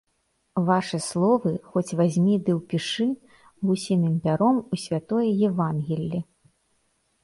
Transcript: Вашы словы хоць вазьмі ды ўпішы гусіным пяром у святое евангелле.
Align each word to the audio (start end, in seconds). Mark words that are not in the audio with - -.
Вашы 0.69 0.99
словы 1.07 1.51
хоць 1.75 1.95
вазьмі 2.01 2.33
ды 2.49 2.57
ўпішы 2.61 3.07
гусіным 3.71 4.19
пяром 4.27 4.57
у 4.73 4.85
святое 4.89 5.27
евангелле. 5.53 6.29